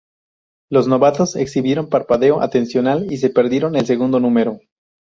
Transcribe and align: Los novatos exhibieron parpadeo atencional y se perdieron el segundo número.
Los 0.71 0.87
novatos 0.87 1.35
exhibieron 1.35 1.87
parpadeo 1.87 2.41
atencional 2.41 3.05
y 3.13 3.17
se 3.17 3.29
perdieron 3.29 3.75
el 3.75 3.85
segundo 3.85 4.19
número. 4.19 4.57